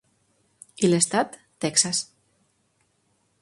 I 0.87 0.89
l'estat, 0.89 1.37
Texas. 1.67 2.01